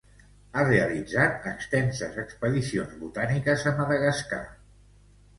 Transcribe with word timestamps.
Ha 0.51 0.61
realitzat 0.67 1.43
extenses 1.49 2.17
expedicions 2.23 2.95
botàniques 3.01 3.67
a 3.73 3.75
Madagascar. 3.81 4.41